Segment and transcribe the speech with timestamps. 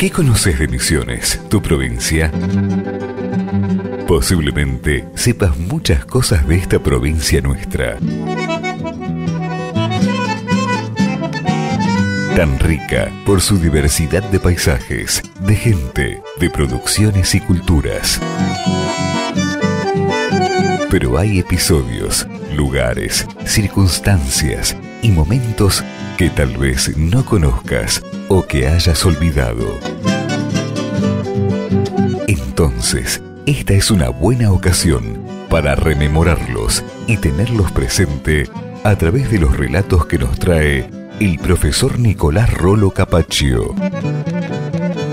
[0.00, 2.32] ¿Qué conoces de Misiones, tu provincia?
[4.08, 7.98] Posiblemente sepas muchas cosas de esta provincia nuestra.
[12.34, 18.18] Tan rica por su diversidad de paisajes, de gente, de producciones y culturas.
[20.88, 25.84] Pero hay episodios, lugares, circunstancias y momentos
[26.20, 29.78] que tal vez no conozcas o que hayas olvidado.
[32.28, 38.50] Entonces, esta es una buena ocasión para rememorarlos y tenerlos presente
[38.84, 43.74] a través de los relatos que nos trae el profesor Nicolás Rolo Capaccio.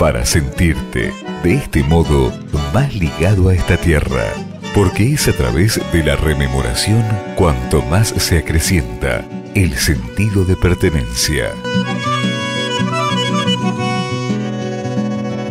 [0.00, 1.12] Para sentirte
[1.44, 2.32] de este modo
[2.74, 4.24] más ligado a esta tierra
[4.74, 7.04] porque es a través de la rememoración
[7.36, 9.24] cuanto más se acrecienta
[9.56, 11.50] el sentido de pertenencia.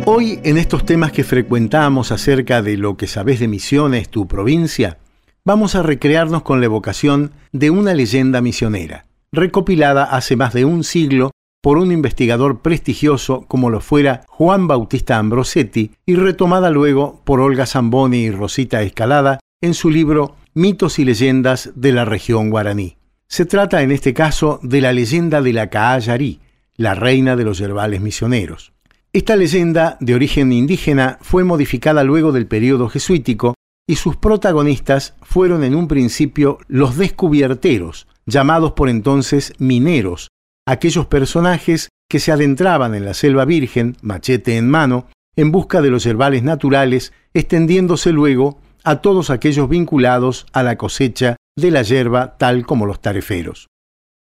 [0.04, 4.98] Hoy en estos temas que frecuentamos acerca de lo que sabes de Misiones, tu provincia,
[5.44, 10.84] vamos a recrearnos con la evocación de una leyenda misionera, recopilada hace más de un
[10.84, 17.40] siglo por un investigador prestigioso como lo fuera Juan Bautista Ambrosetti y retomada luego por
[17.40, 22.98] Olga Zamboni y Rosita Escalada en su libro Mitos y leyendas de la región guaraní.
[23.28, 26.40] Se trata en este caso de la leyenda de la Caayarí,
[26.76, 28.72] la reina de los yerbales misioneros.
[29.12, 33.54] Esta leyenda, de origen indígena, fue modificada luego del periodo jesuítico
[33.88, 40.28] y sus protagonistas fueron en un principio los descubierteros, llamados por entonces mineros,
[40.66, 45.90] aquellos personajes que se adentraban en la selva virgen, machete en mano, en busca de
[45.90, 52.36] los herbales naturales, extendiéndose luego a todos aquellos vinculados a la cosecha de la hierba
[52.38, 53.68] tal como los tareferos.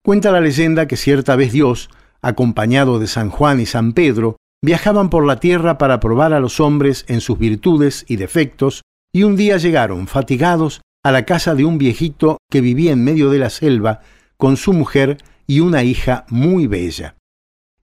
[0.04, 1.90] Cuenta la leyenda que cierta vez Dios,
[2.22, 6.60] acompañado de San Juan y San Pedro, viajaban por la tierra para probar a los
[6.60, 8.82] hombres en sus virtudes y defectos,
[9.12, 13.30] y un día llegaron, fatigados, a la casa de un viejito que vivía en medio
[13.30, 14.00] de la selva,
[14.36, 17.16] con su mujer y una hija muy bella.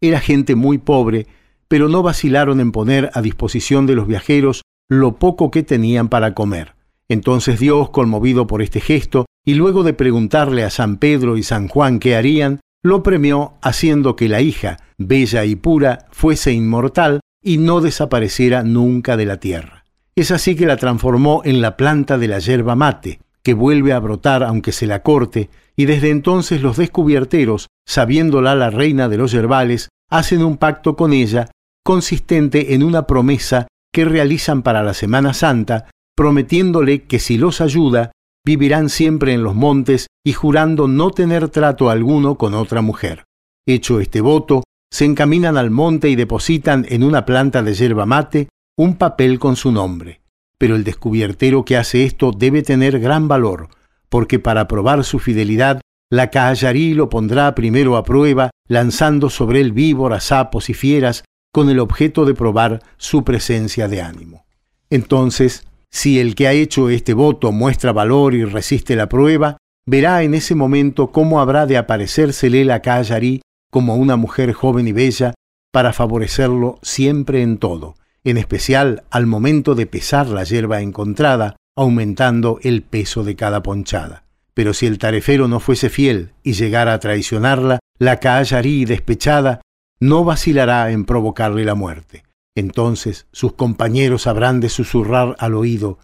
[0.01, 1.27] Era gente muy pobre,
[1.67, 6.33] pero no vacilaron en poner a disposición de los viajeros lo poco que tenían para
[6.33, 6.75] comer.
[7.09, 11.69] Entonces Dios, conmovido por este gesto, y luego de preguntarle a San Pedro y San
[11.69, 17.57] Juan qué harían, lo premió haciendo que la hija, bella y pura, fuese inmortal y
[17.57, 19.85] no desapareciera nunca de la tierra.
[20.17, 23.99] Es así que la transformó en la planta de la yerba mate, que vuelve a
[23.99, 29.31] brotar aunque se la corte, y desde entonces los descubierteros, sabiéndola la reina de los
[29.31, 31.49] yerbales, hacen un pacto con ella
[31.85, 35.85] consistente en una promesa que realizan para la Semana Santa,
[36.17, 38.11] prometiéndole que si los ayuda,
[38.47, 43.25] vivirán siempre en los montes y jurando no tener trato alguno con otra mujer.
[43.67, 48.47] Hecho este voto, se encaminan al monte y depositan en una planta de yerba mate
[48.77, 50.21] un papel con su nombre
[50.57, 53.69] pero el descubiertero que hace esto debe tener gran valor,
[54.09, 59.71] porque para probar su fidelidad, la Cahallarí lo pondrá primero a prueba, lanzando sobre él
[59.71, 64.45] víboras, sapos y fieras, con el objeto de probar su presencia de ánimo.
[64.89, 70.23] Entonces, si el que ha hecho este voto muestra valor y resiste la prueba, verá
[70.23, 75.33] en ese momento cómo habrá de aparecérsele la Cahallarí como una mujer joven y bella
[75.71, 82.59] para favorecerlo siempre en todo, en especial al momento de pesar la hierba encontrada, aumentando
[82.63, 84.23] el peso de cada ponchada.
[84.53, 89.61] Pero si el tarefero no fuese fiel y llegara a traicionarla, la cahallarí despechada
[89.99, 92.23] no vacilará en provocarle la muerte.
[92.57, 95.99] Entonces sus compañeros habrán de susurrar al oído,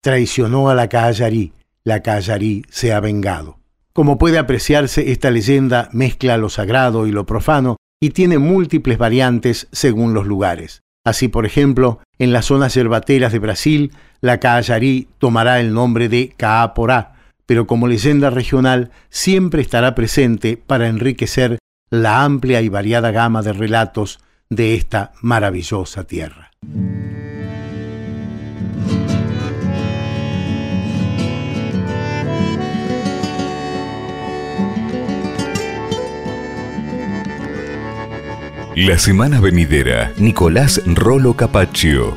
[0.00, 1.52] traicionó a la cahallarí,
[1.82, 3.58] la cahallarí se ha vengado.
[3.92, 9.66] Como puede apreciarse, esta leyenda mezcla lo sagrado y lo profano y tiene múltiples variantes
[9.72, 10.82] según los lugares.
[11.04, 16.32] Así, por ejemplo, en las zonas yerbateras de Brasil, la Caayarí tomará el nombre de
[16.36, 17.14] Caaporá,
[17.46, 21.58] pero como leyenda regional siempre estará presente para enriquecer
[21.90, 24.20] la amplia y variada gama de relatos
[24.50, 26.50] de esta maravillosa tierra.
[38.76, 42.14] La semana venidera, Nicolás Rolo Capaccio.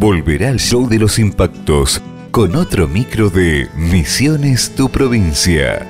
[0.00, 2.02] Volverá al show de los impactos
[2.32, 5.86] con otro micro de Misiones Tu Provincia.